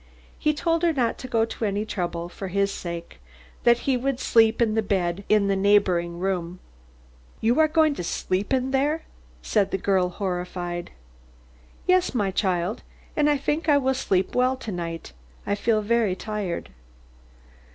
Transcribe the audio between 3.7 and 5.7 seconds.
he would sleep in the bed in the